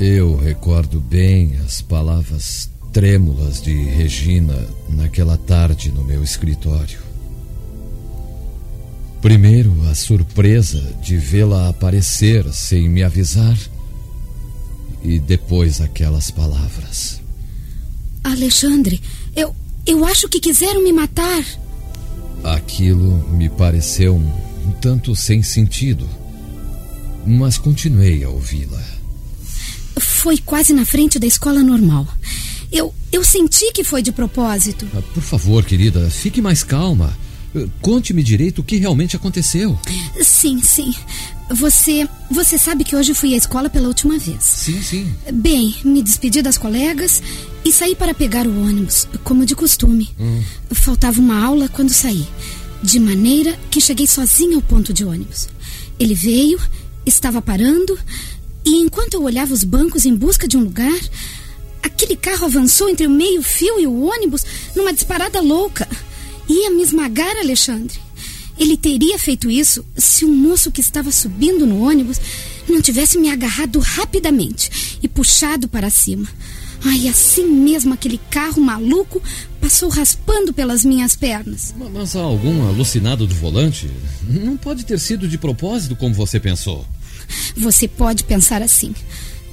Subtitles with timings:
[0.00, 4.56] Eu recordo bem as palavras trêmulas de Regina
[4.88, 7.00] naquela tarde no meu escritório.
[9.20, 13.58] Primeiro, a surpresa de vê-la aparecer sem me avisar,
[15.02, 17.20] e depois aquelas palavras.
[18.22, 19.00] Alexandre,
[19.34, 21.44] eu, eu acho que quiseram me matar.
[22.44, 26.08] Aquilo me pareceu um, um tanto sem sentido,
[27.26, 28.97] mas continuei a ouvi-la.
[30.00, 32.06] Foi quase na frente da escola normal.
[32.70, 34.86] Eu, eu senti que foi de propósito.
[34.94, 37.16] Ah, Por favor, querida, fique mais calma.
[37.54, 39.78] Eh, Conte-me direito o que realmente aconteceu.
[40.20, 40.94] Sim, sim.
[41.50, 44.44] Você, você sabe que hoje fui à escola pela última vez.
[44.44, 45.14] Sim, sim.
[45.32, 47.22] Bem, me despedi das colegas
[47.64, 50.10] e saí para pegar o ônibus, como de costume.
[50.70, 52.26] Faltava uma aula quando saí,
[52.82, 55.48] de maneira que cheguei sozinha ao ponto de ônibus.
[55.98, 56.60] Ele veio,
[57.06, 57.98] estava parando,
[58.64, 61.00] e enquanto eu olhava os bancos em busca de um lugar,
[61.82, 64.44] aquele carro avançou entre o meio-fio e o ônibus
[64.76, 65.88] numa disparada louca.
[66.48, 67.98] Ia me esmagar, Alexandre.
[68.58, 72.20] Ele teria feito isso se o moço que estava subindo no ônibus
[72.68, 76.26] não tivesse me agarrado rapidamente e puxado para cima.
[76.84, 79.20] Ai, assim mesmo aquele carro maluco
[79.60, 81.74] passou raspando pelas minhas pernas.
[81.76, 83.90] Ma- Mas há algum alucinado do volante?
[84.28, 86.86] Não pode ter sido de propósito como você pensou.
[87.56, 88.94] Você pode pensar assim.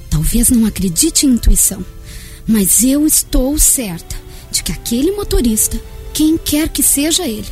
[0.08, 1.84] Talvez não acredite em intuição,
[2.46, 4.16] mas eu estou certa
[4.50, 5.78] de que aquele motorista,
[6.14, 7.46] quem quer que seja ele,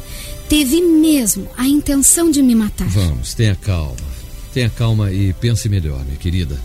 [0.49, 2.89] teve mesmo a intenção de me matar.
[2.89, 3.97] Vamos, tenha calma.
[4.53, 6.59] Tenha calma e pense melhor, minha querida.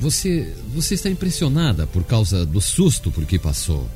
[0.00, 3.86] Você, você está impressionada por causa do susto por que passou.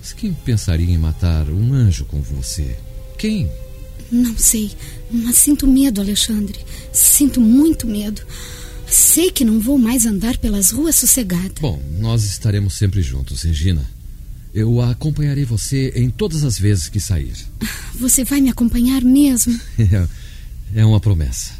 [0.00, 2.76] Mas quem pensaria em matar um anjo como você?
[3.16, 3.48] Quem?
[4.10, 4.70] Não sei,
[5.10, 6.58] mas sinto medo, Alexandre.
[6.92, 8.22] Sinto muito medo.
[8.86, 11.54] Sei que não vou mais andar pelas ruas sossegada.
[11.60, 13.88] Bom, nós estaremos sempre juntos, Regina.
[14.52, 17.34] Eu acompanharei você em todas as vezes que sair.
[17.94, 19.58] Você vai me acompanhar mesmo?
[20.72, 21.52] É, é uma promessa.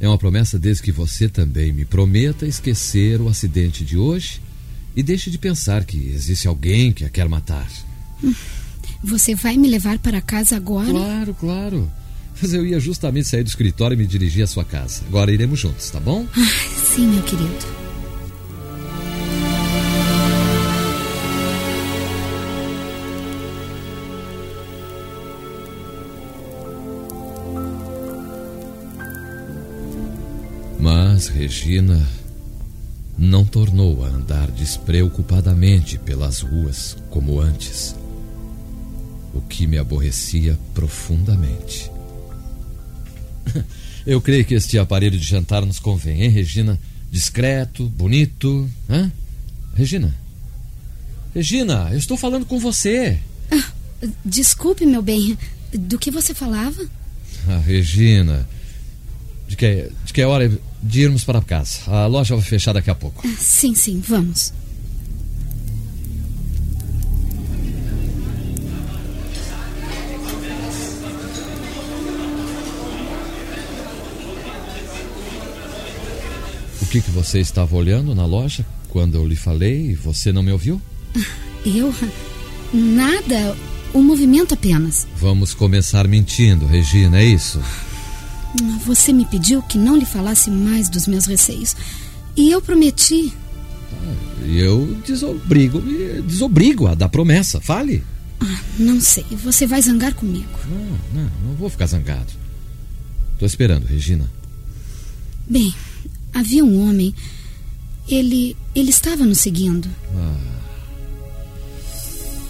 [0.00, 4.40] É uma promessa desde que você também me prometa esquecer o acidente de hoje
[4.96, 7.70] e deixe de pensar que existe alguém que a quer matar.
[9.02, 10.90] Você vai me levar para casa agora?
[10.90, 11.92] Claro, claro.
[12.40, 15.02] Mas eu ia justamente sair do escritório e me dirigir à sua casa.
[15.08, 16.26] Agora iremos juntos, tá bom?
[16.36, 17.82] Ai, sim, meu querido.
[30.80, 32.04] Mas Regina
[33.16, 37.94] não tornou a andar despreocupadamente pelas ruas como antes,
[39.34, 41.90] o que me aborrecia profundamente.
[44.06, 46.78] Eu creio que este aparelho de jantar nos convém, hein, Regina?
[47.10, 49.10] Discreto, bonito, hã?
[49.74, 50.14] Regina?
[51.34, 53.18] Regina, eu estou falando com você.
[54.24, 55.38] Desculpe, meu bem.
[55.72, 56.84] Do que você falava?
[57.48, 58.46] Ah, Regina,
[59.48, 60.50] de que, de que é hora
[60.82, 61.78] de irmos para casa?
[61.86, 63.26] A loja vai fechar daqui a pouco.
[63.26, 64.52] Ah, Sim, sim, vamos.
[76.92, 80.52] Que, que você estava olhando na loja quando eu lhe falei e você não me
[80.52, 80.78] ouviu?
[81.64, 81.94] Eu?
[82.70, 83.56] Nada.
[83.94, 85.06] Um movimento apenas.
[85.16, 87.62] Vamos começar mentindo, Regina, é isso?
[88.84, 91.74] Você me pediu que não lhe falasse mais dos meus receios.
[92.36, 93.32] E eu prometi.
[94.44, 95.80] E eu desobrigo,
[96.26, 97.58] desobrigo a dar promessa.
[97.58, 98.04] Fale.
[98.38, 99.24] Ah, não sei.
[99.42, 100.58] Você vai zangar comigo.
[100.68, 102.32] Não, não, não vou ficar zangado.
[103.38, 104.30] Tô esperando, Regina.
[105.48, 105.74] Bem,
[106.32, 107.14] havia um homem.
[108.08, 108.56] Ele.
[108.74, 109.88] ele estava nos seguindo.
[110.14, 110.52] Ah,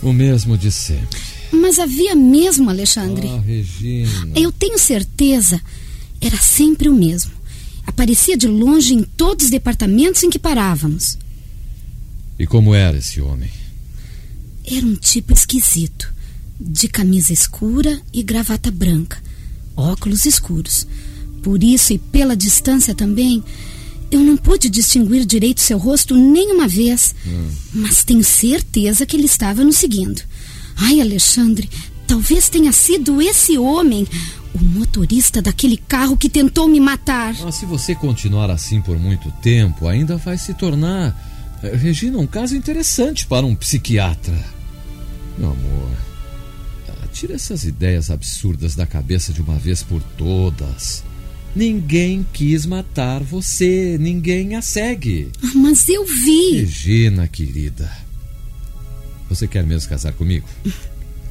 [0.02, 1.20] o mesmo de sempre.
[1.52, 3.28] Mas havia mesmo, Alexandre.
[3.28, 4.32] Ah, Regina.
[4.34, 5.60] Eu tenho certeza.
[6.20, 7.32] Era sempre o mesmo.
[7.86, 11.18] Aparecia de longe em todos os departamentos em que parávamos.
[12.38, 13.50] E como era esse homem?
[14.64, 16.12] Era um tipo esquisito.
[16.58, 19.22] De camisa escura e gravata branca.
[19.76, 20.86] Óculos escuros.
[21.42, 23.42] Por isso e pela distância também,
[24.12, 27.14] eu não pude distinguir direito seu rosto nem uma vez.
[27.26, 27.48] Hum.
[27.72, 30.20] Mas tenho certeza que ele estava nos seguindo.
[30.76, 31.68] Ai, Alexandre,
[32.06, 34.06] talvez tenha sido esse homem,
[34.54, 37.34] o motorista daquele carro que tentou me matar.
[37.42, 41.16] Ah, se você continuar assim por muito tempo, ainda vai se tornar,
[41.62, 44.38] eh, Regina, um caso interessante para um psiquiatra.
[45.38, 45.90] Meu amor,
[46.90, 51.02] ah, tira essas ideias absurdas da cabeça de uma vez por todas.
[51.54, 55.28] Ninguém quis matar você, ninguém a segue.
[55.42, 56.56] Ah, Mas eu vi.
[56.60, 57.90] Regina, querida.
[59.28, 60.46] Você quer mesmo casar comigo?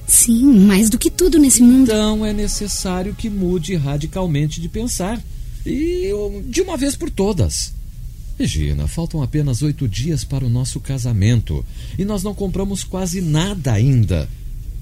[0.07, 1.83] Sim, mais do que tudo nesse mundo.
[1.91, 5.21] Então é necessário que mude radicalmente de pensar.
[5.65, 7.73] E eu- de uma vez por todas.
[8.37, 11.63] Regina, faltam apenas oito dias para o nosso casamento.
[11.97, 14.27] E nós não compramos quase nada ainda.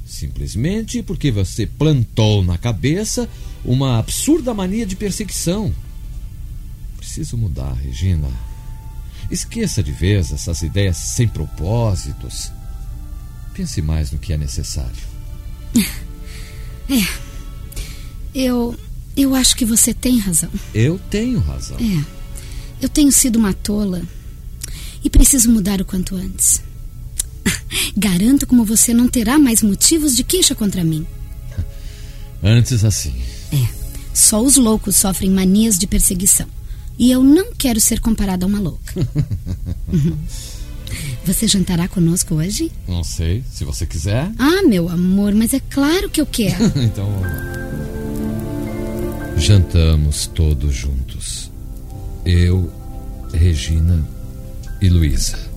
[0.10, 3.30] Simplesmente porque você plantou na cabeça
[3.64, 5.72] uma absurda mania de perseguição.
[6.98, 8.28] Preciso mudar, Regina.
[9.30, 12.52] Esqueça de vez essas ideias sem propósitos.
[13.54, 14.98] Pense mais no que é necessário.
[18.34, 18.76] Eu.
[19.16, 20.50] Eu acho que você tem razão.
[20.74, 21.78] Eu tenho razão.
[21.78, 22.06] É.
[22.82, 24.02] Eu tenho sido uma tola.
[25.04, 26.64] E preciso mudar o quanto antes.
[27.96, 31.06] Garanto como você não terá mais motivos de queixa contra mim.
[32.44, 33.14] Antes assim.
[33.52, 33.68] É.
[34.14, 36.48] Só os loucos sofrem manias de perseguição.
[36.98, 38.94] E eu não quero ser comparada a uma louca.
[39.92, 40.16] Uhum.
[41.26, 42.72] Você jantará conosco hoje?
[42.88, 44.32] Não sei, se você quiser.
[44.38, 46.64] Ah, meu amor, mas é claro que eu quero.
[46.78, 47.06] então.
[47.10, 47.60] vamos lá.
[49.38, 51.52] Jantamos todos juntos.
[52.26, 52.72] Eu,
[53.34, 54.06] Regina
[54.82, 55.49] e Luísa.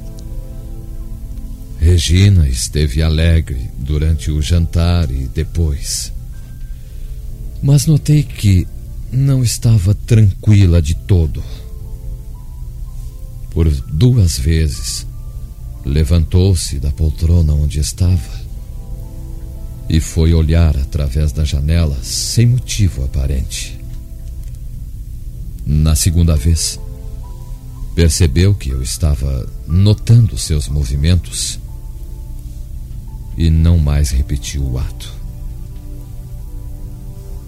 [1.82, 6.12] Regina esteve alegre durante o jantar e depois.
[7.60, 8.68] Mas notei que
[9.10, 11.42] não estava tranquila de todo.
[13.50, 15.04] Por duas vezes,
[15.84, 18.40] levantou-se da poltrona onde estava
[19.88, 23.76] e foi olhar através da janela sem motivo aparente.
[25.66, 26.78] Na segunda vez,
[27.92, 31.60] percebeu que eu estava notando seus movimentos
[33.36, 35.12] e não mais repetiu o ato.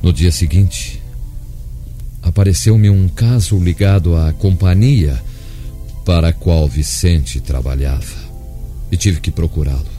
[0.03, 1.03] No dia seguinte,
[2.23, 5.23] apareceu-me um caso ligado à companhia
[6.05, 8.25] para a qual Vicente trabalhava
[8.91, 9.95] e tive que procurá-lo.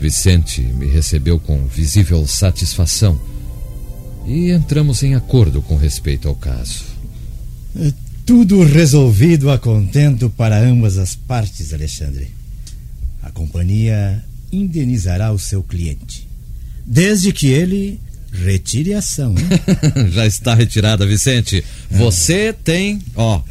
[0.00, 3.20] Vicente me recebeu com visível satisfação
[4.24, 6.84] e entramos em acordo com respeito ao caso.
[8.24, 12.37] Tudo resolvido a contento para ambas as partes, Alexandre.
[13.28, 16.26] A companhia indenizará o seu cliente,
[16.86, 18.00] desde que ele
[18.32, 19.34] retire a ação.
[20.10, 21.62] Já está retirada, Vicente.
[21.90, 23.42] Você tem, ó,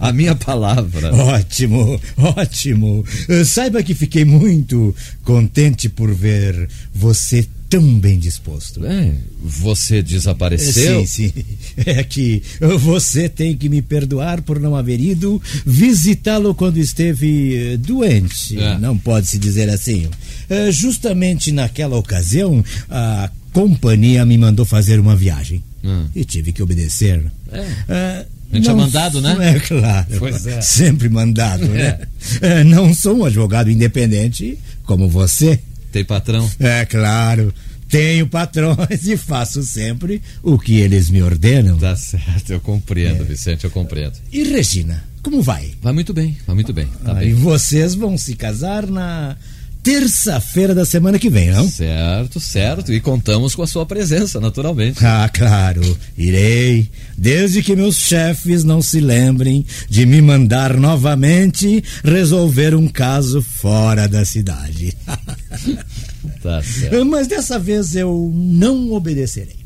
[0.00, 1.14] a minha palavra.
[1.14, 3.04] ótimo, ótimo.
[3.28, 4.92] Eh, Saiba que fiquei muito
[5.22, 8.84] contente por ver você tão bem disposto.
[8.86, 9.12] É,
[9.42, 11.04] você desapareceu?
[11.06, 11.44] Sim, sim.
[11.84, 12.40] É que
[12.78, 18.56] você tem que me perdoar por não haver ido visitá-lo quando esteve eh, doente.
[18.58, 18.78] É.
[18.78, 20.08] Não pode se dizer assim.
[20.48, 25.62] Eh, Justamente naquela ocasião, a companhia me mandou fazer uma viagem.
[25.82, 26.04] Hum.
[26.14, 27.24] E tive que obedecer.
[27.50, 27.66] É.
[27.88, 29.36] Eh, A gente é mandado, né?
[29.56, 30.06] É claro.
[30.18, 30.60] Pois é.
[30.60, 31.98] Sempre mandado, né?
[32.40, 35.58] Eh, Não sou um advogado independente como você.
[35.92, 36.50] Tem patrão?
[36.58, 37.52] É claro.
[37.94, 41.78] Tenho patrões e faço sempre o que eles me ordenam.
[41.78, 44.14] Tá certo, eu compreendo, Vicente, eu compreendo.
[44.32, 45.70] E Regina, como vai?
[45.80, 46.86] Vai muito bem, vai muito bem.
[47.04, 47.34] Tá Ah, e bem.
[47.34, 49.36] vocês vão se casar na
[49.80, 51.68] terça-feira da semana que vem, não?
[51.68, 52.92] Certo, certo.
[52.92, 54.98] E contamos com a sua presença, naturalmente.
[55.04, 55.82] Ah, claro,
[56.18, 56.90] irei.
[57.16, 64.08] Desde que meus chefes não se lembrem de me mandar novamente resolver um caso fora
[64.08, 64.96] da cidade.
[66.44, 66.62] Tá.
[67.08, 69.56] Mas dessa vez eu não obedecerei.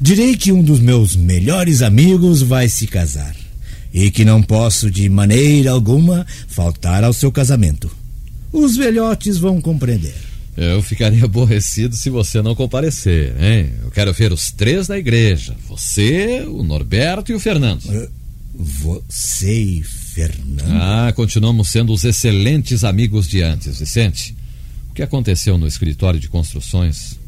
[0.00, 3.36] Direi que um dos meus melhores amigos vai se casar
[3.92, 7.94] e que não posso de maneira alguma faltar ao seu casamento.
[8.50, 10.14] Os velhotes vão compreender.
[10.56, 13.70] Eu ficaria aborrecido se você não comparecer, hein?
[13.84, 15.54] Eu quero ver os três na igreja.
[15.68, 17.82] Você, o Norberto e o Fernando.
[18.54, 20.70] Você e Fernando.
[20.70, 24.34] Ah, continuamos sendo os excelentes amigos de antes, Vicente.
[24.92, 27.18] O que aconteceu no escritório de construções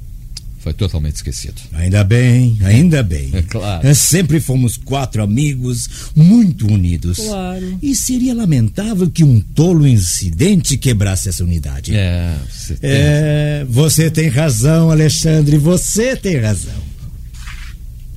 [0.59, 1.63] foi totalmente esquecido.
[1.73, 3.31] Ainda bem, ainda bem.
[3.33, 3.87] É claro.
[3.87, 7.17] É, sempre fomos quatro amigos muito unidos.
[7.17, 7.79] Claro.
[7.83, 11.97] E seria lamentável que um tolo incidente quebrasse essa unidade.
[11.97, 16.83] É, você tem É, você tem razão, Alexandre, você tem razão.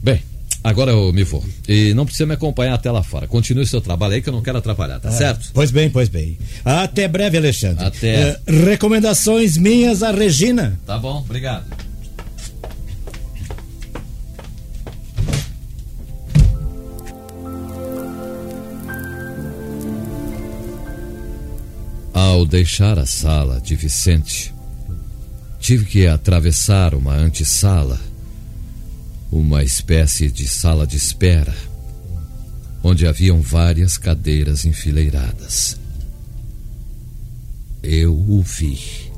[0.04, 0.22] Bem,
[0.68, 1.44] agora eu me vou.
[1.68, 3.26] E não precisa me acompanhar até lá fora.
[3.28, 5.50] Continue seu trabalho aí que eu não quero atrapalhar, tá certo?
[5.54, 6.38] Pois bem, pois bem.
[6.64, 7.86] Até breve, Alexandre.
[7.86, 8.08] Até.
[8.08, 10.78] É, recomendações minhas a Regina.
[10.86, 11.66] Tá bom, obrigado.
[22.14, 24.54] Ao deixar a sala de Vicente,
[25.60, 28.00] tive que atravessar uma antessala,
[29.32, 31.56] uma espécie de sala de espera,
[32.84, 35.78] onde haviam várias cadeiras enfileiradas.
[37.84, 39.12] Eu o vi.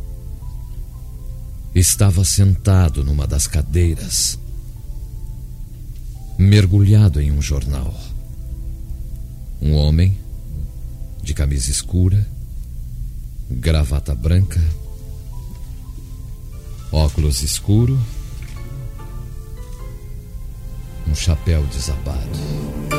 [1.74, 4.40] Estava sentado numa das cadeiras,
[6.38, 7.94] mergulhado em um jornal.
[9.62, 10.18] Um homem,
[11.22, 12.28] de camisa escura,
[13.50, 14.60] gravata branca,
[16.92, 18.00] óculos escuro,
[21.10, 22.99] um chapéu desabado.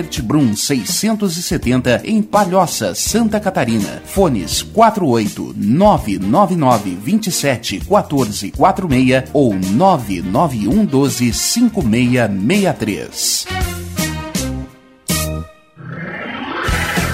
[0.01, 4.01] Gueder Brum 670 em Palhoça, Santa Catarina.
[4.05, 13.60] Fones 48 999 27 14 46 ou 991 12 5663.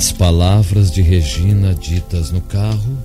[0.00, 3.04] As palavras de Regina ditas no carro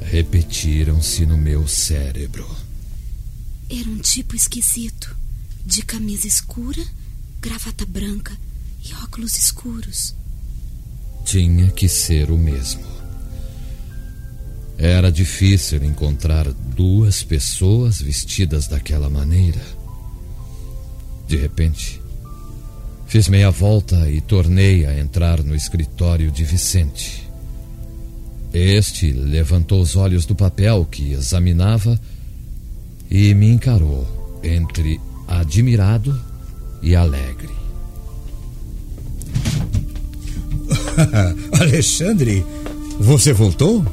[0.00, 2.44] repetiram-se no meu cérebro.
[3.70, 5.16] Era um tipo esquisito.
[5.64, 6.84] De camisa escura,
[7.40, 8.36] gravata branca
[8.84, 10.12] e óculos escuros.
[11.24, 12.84] Tinha que ser o mesmo.
[14.76, 19.64] Era difícil encontrar duas pessoas vestidas daquela maneira.
[21.28, 21.99] De repente,
[23.10, 27.28] fiz meia volta e tornei a entrar no escritório de Vicente.
[28.54, 32.00] Este levantou os olhos do papel que examinava
[33.10, 34.06] e me encarou
[34.44, 36.18] entre admirado
[36.80, 37.50] e alegre.
[41.60, 42.46] Alexandre,
[43.00, 43.84] você voltou?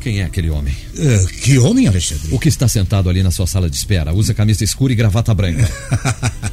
[0.00, 0.74] Quem é aquele homem?
[0.94, 2.32] Uh, que homem, Alexandre?
[2.32, 4.14] O que está sentado ali na sua sala de espera?
[4.14, 5.68] Usa camisa escura e gravata branca.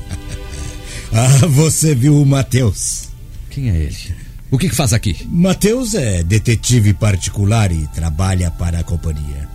[1.14, 3.10] ah, você viu o Matheus.
[3.50, 4.16] Quem é ele?
[4.52, 5.16] O que, que faz aqui?
[5.30, 9.48] Matheus é detetive particular e trabalha para a companhia.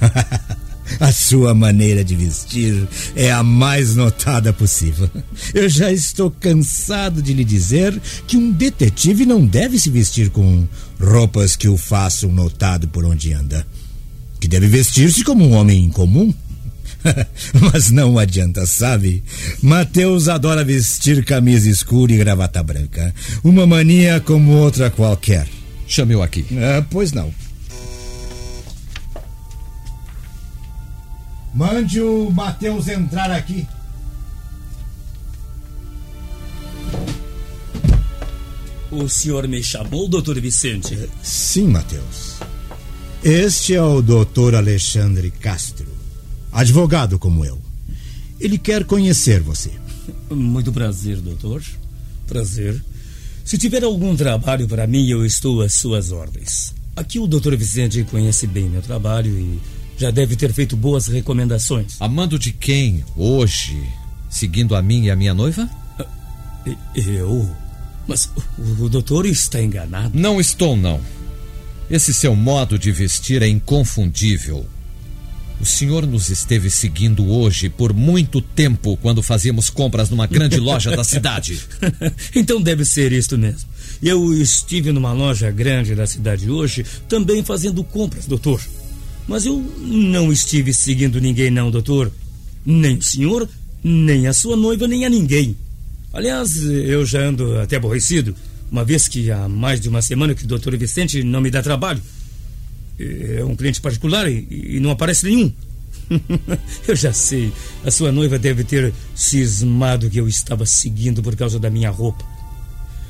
[1.00, 5.08] A sua maneira de vestir é a mais notada possível.
[5.54, 10.66] Eu já estou cansado de lhe dizer que um detetive não deve se vestir com
[11.00, 13.66] roupas que o façam notado por onde anda.
[14.38, 16.34] Que deve vestir-se como um homem comum.
[17.72, 19.22] Mas não adianta, sabe?
[19.62, 23.14] Mateus adora vestir camisa escura e gravata branca.
[23.42, 25.46] Uma mania como outra qualquer.
[25.86, 26.46] Chame-o aqui.
[26.52, 27.32] Ah, pois não.
[31.54, 33.66] Mande o Mateus entrar aqui.
[38.90, 41.08] O senhor me chamou, doutor Vicente?
[41.22, 42.38] Sim, Mateus.
[43.22, 45.86] Este é o doutor Alexandre Castro,
[46.54, 47.60] advogado como eu.
[48.40, 49.70] Ele quer conhecer você.
[50.30, 51.62] Muito prazer, doutor.
[52.26, 52.82] Prazer.
[53.44, 56.72] Se tiver algum trabalho para mim, eu estou às suas ordens.
[56.96, 59.60] Aqui o doutor Vicente conhece bem meu trabalho e
[59.98, 61.96] já deve ter feito boas recomendações.
[62.00, 63.82] Amando de quem hoje?
[64.30, 65.68] Seguindo a mim e a minha noiva?
[66.94, 67.50] Eu?
[68.06, 70.18] Mas o, o doutor está enganado.
[70.18, 71.00] Não estou, não.
[71.90, 74.66] Esse seu modo de vestir é inconfundível.
[75.60, 80.94] O senhor nos esteve seguindo hoje por muito tempo quando fazíamos compras numa grande loja
[80.94, 81.60] da cidade.
[82.34, 83.68] então deve ser isto mesmo.
[84.02, 88.60] Eu estive numa loja grande da cidade hoje, também fazendo compras, doutor.
[89.26, 92.12] Mas eu não estive seguindo ninguém, não, doutor.
[92.66, 93.48] Nem o senhor,
[93.82, 95.56] nem a sua noiva, nem a ninguém.
[96.12, 98.34] Aliás, eu já ando até aborrecido,
[98.70, 101.62] uma vez que há mais de uma semana que o doutor Vicente não me dá
[101.62, 102.00] trabalho.
[102.98, 105.52] É um cliente particular e, e não aparece nenhum.
[106.86, 107.52] eu já sei,
[107.84, 112.24] a sua noiva deve ter cismado que eu estava seguindo por causa da minha roupa.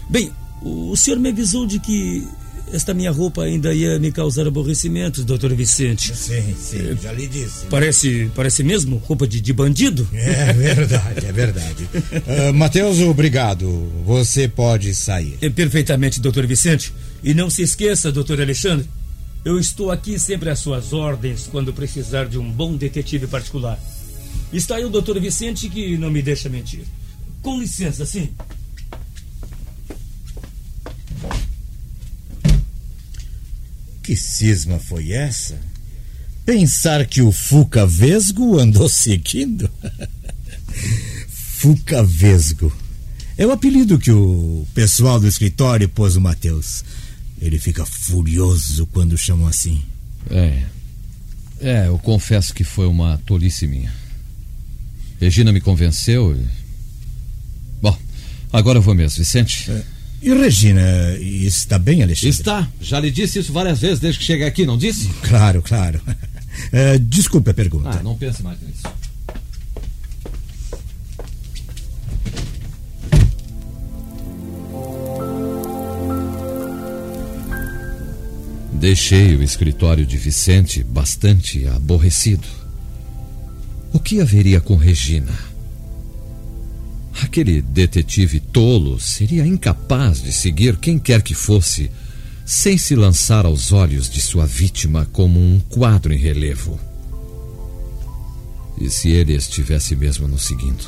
[0.09, 0.31] Bem,
[0.62, 2.27] o senhor me avisou de que
[2.73, 6.16] esta minha roupa ainda ia me causar aborrecimento, doutor Vicente.
[6.16, 7.66] Sim, sim, já lhe disse.
[7.70, 10.09] Parece, parece mesmo roupa de, de bandido?
[10.14, 11.88] É verdade, é verdade.
[11.94, 13.90] uh, Matheus, obrigado.
[14.05, 15.37] Você pode sair.
[15.40, 16.92] É, perfeitamente, doutor Vicente.
[17.23, 18.87] E não se esqueça, doutor Alexandre,
[19.44, 23.78] eu estou aqui sempre às suas ordens quando precisar de um bom detetive particular.
[24.52, 26.85] Está aí o doutor Vicente que não me deixa mentir.
[27.42, 28.30] Com licença, sim.
[34.02, 35.59] Que cisma foi essa?
[36.44, 39.70] Pensar que o Fuca Vesgo andou seguindo?
[41.28, 42.72] Fuca Vesgo.
[43.37, 46.85] É o apelido que o pessoal do escritório pôs o Matheus.
[47.44, 49.83] Ele fica furioso quando chamam assim.
[50.30, 50.62] É.
[51.61, 53.92] É, eu confesso que foi uma tolice minha.
[55.20, 56.35] Regina me convenceu.
[56.35, 56.42] E...
[57.83, 57.94] Bom,
[58.50, 59.70] agora eu vou mesmo, Vicente.
[59.70, 59.83] É.
[60.22, 60.80] E Regina,
[61.20, 62.30] está bem, Alexandre?
[62.30, 62.66] Está.
[62.80, 65.11] Já lhe disse isso várias vezes desde que cheguei aqui, não disse?
[65.22, 66.00] Claro, claro.
[66.70, 67.90] É, desculpe a pergunta.
[67.98, 68.85] Ah, não pense mais nisso.
[78.85, 82.47] Deixei o escritório de Vicente bastante aborrecido.
[83.94, 85.33] O que haveria com Regina?
[87.23, 91.90] Aquele detetive tolo seria incapaz de seguir quem quer que fosse,
[92.44, 96.79] sem se lançar aos olhos de sua vítima como um quadro em relevo.
[98.79, 100.85] E se ele estivesse mesmo nos seguindo?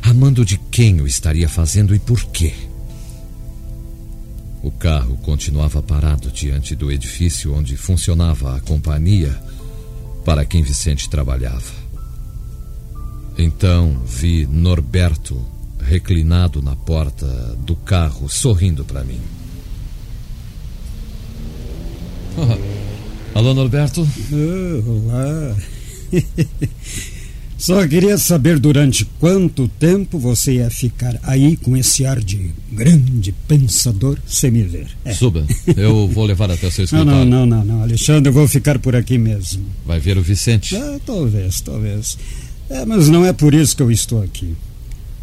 [0.00, 2.54] Amando de quem o estaria fazendo e por quê?
[4.78, 9.36] O carro continuava parado diante do edifício onde funcionava a companhia
[10.24, 11.72] para quem Vicente trabalhava.
[13.36, 15.44] Então vi Norberto
[15.80, 17.26] reclinado na porta
[17.66, 19.20] do carro, sorrindo para mim.
[22.36, 24.08] Oh, alô, Norberto?
[24.30, 25.56] Oh, olá.
[27.58, 33.32] Só queria saber durante quanto tempo você ia ficar aí com esse ar de grande
[33.48, 34.86] pensador sem me ver.
[35.04, 35.12] É.
[35.12, 35.44] Suba,
[35.76, 37.24] eu vou levar até seu escritório.
[37.24, 39.64] Não, não, não, não, Alexandre, eu vou ficar por aqui mesmo.
[39.84, 40.76] Vai ver o Vicente?
[40.76, 42.16] Ah, talvez, talvez.
[42.70, 44.54] É, mas não é por isso que eu estou aqui.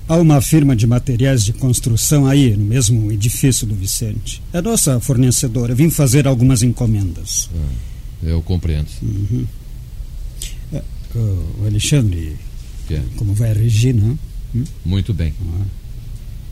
[0.08, 4.44] Há uma firma de materiais de construção aí, no mesmo edifício do Vicente.
[4.52, 5.74] É nossa fornecedora.
[5.74, 7.50] Vim fazer algumas encomendas.
[7.56, 7.74] Ah,
[8.24, 8.88] eu compreendo.
[9.02, 9.46] Uhum.
[11.18, 12.36] O Alexandre,
[12.88, 13.00] que?
[13.16, 14.18] como vai a Regina?
[14.54, 14.64] Hum?
[14.84, 15.34] Muito bem.
[15.42, 15.66] Ah.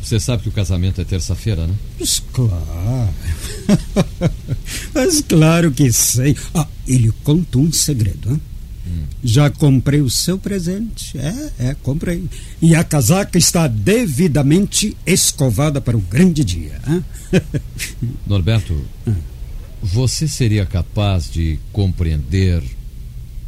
[0.02, 1.74] Você sabe que o casamento é terça-feira, né?
[1.98, 3.10] Mas claro.
[4.94, 6.36] Mas claro que sei.
[6.54, 8.42] Ah, ele contou um segredo, hein?
[8.86, 9.04] Hum.
[9.24, 11.18] Já comprei o seu presente.
[11.18, 12.26] É, é, comprei.
[12.62, 16.82] E a casaca está devidamente escovada para o grande dia.
[18.28, 19.14] Norberto, ah.
[19.82, 22.62] você seria capaz de compreender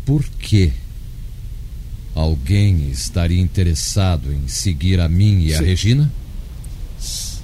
[0.05, 0.71] por que
[2.15, 5.65] Alguém estaria interessado em seguir a mim e a Se...
[5.65, 6.13] Regina?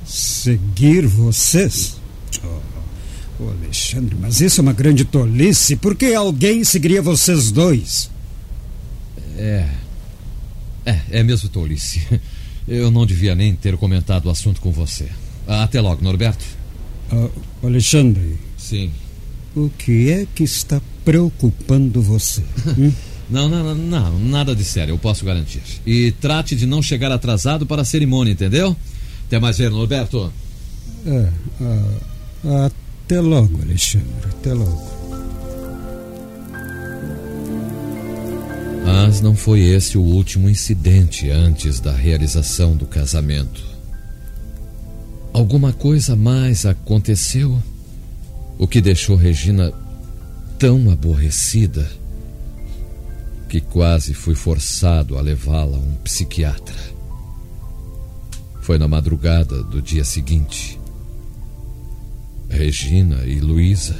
[0.06, 1.98] Seguir vocês?
[2.42, 5.76] Oh, Alexandre, mas isso é uma grande tolice.
[5.76, 8.10] Por que alguém seguiria vocês dois?
[9.38, 9.68] É.
[10.86, 12.02] É, é mesmo tolice.
[12.68, 15.10] Eu não devia nem ter comentado o assunto com você.
[15.46, 16.46] Até logo, Norberto.
[17.12, 17.30] Uh,
[17.64, 18.38] Alexandre.
[18.58, 18.92] Sim.
[19.54, 22.42] O que é que está preocupando você?
[22.78, 22.94] Hum?
[23.32, 25.62] Não, não, não, nada de sério, eu posso garantir.
[25.86, 28.76] E trate de não chegar atrasado para a cerimônia, entendeu?
[29.26, 30.32] Até mais ver, Norberto.
[31.06, 31.30] É,
[32.65, 34.91] até logo, Alexandre, até logo.
[38.86, 43.63] Mas não foi esse o último incidente antes da realização do casamento.
[45.32, 47.63] Alguma coisa mais aconteceu?
[48.58, 49.72] O que deixou Regina
[50.60, 51.89] tão aborrecida
[53.52, 56.80] que quase fui forçado a levá-la a um psiquiatra.
[58.62, 60.80] Foi na madrugada do dia seguinte.
[62.50, 63.98] Regina e Luísa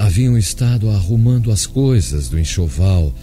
[0.00, 3.14] haviam estado arrumando as coisas do enxoval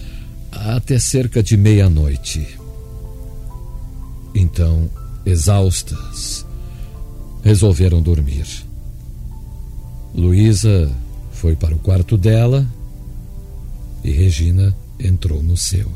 [0.50, 2.58] até cerca de meia-noite.
[4.34, 4.89] Então,
[5.26, 6.45] exaustas,
[7.43, 8.47] resolveram dormir.
[10.15, 10.89] Luísa
[11.34, 12.65] foi para o quarto dela
[14.06, 14.74] e Regina
[15.05, 15.91] entrou no seu.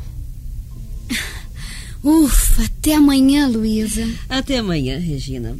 [2.02, 4.08] Ufa, até amanhã, Luísa.
[4.28, 5.56] Até amanhã, Regina.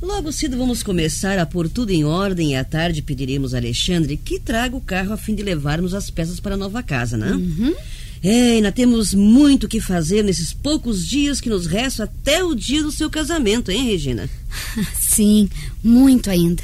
[0.00, 4.16] Logo cedo vamos começar a pôr tudo em ordem e à tarde pediremos a Alexandre
[4.16, 7.32] que traga o carro a fim de levarmos as peças para a nova casa, né?
[7.32, 7.74] Uhum.
[8.22, 12.54] É, ainda temos muito o que fazer nesses poucos dias que nos restam até o
[12.54, 14.28] dia do seu casamento, hein, Regina?
[14.98, 15.48] Sim,
[15.82, 16.62] muito ainda.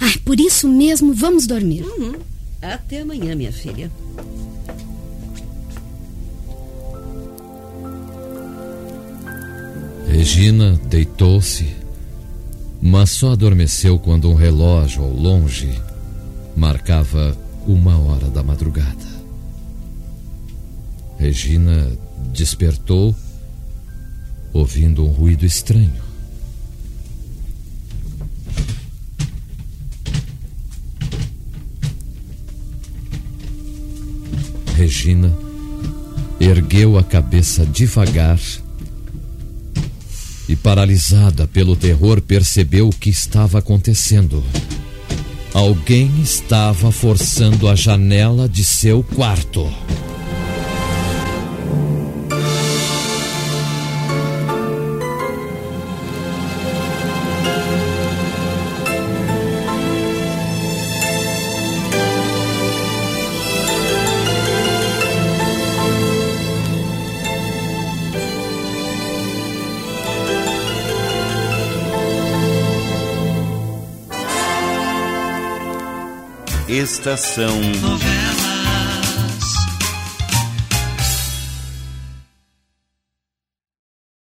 [0.00, 1.82] Ah, por isso mesmo vamos dormir.
[1.82, 2.14] Uhum.
[2.62, 3.90] Até amanhã, minha filha.
[10.18, 11.76] Regina deitou-se,
[12.82, 15.80] mas só adormeceu quando um relógio ao longe
[16.56, 19.06] marcava uma hora da madrugada.
[21.20, 21.92] Regina
[22.32, 23.14] despertou,
[24.52, 26.02] ouvindo um ruído estranho.
[34.74, 35.32] Regina
[36.40, 38.40] ergueu a cabeça devagar
[40.48, 44.42] e, paralisada pelo terror, percebeu o que estava acontecendo.
[45.52, 49.66] Alguém estava forçando a janela de seu quarto.
[77.80, 78.47] Novela.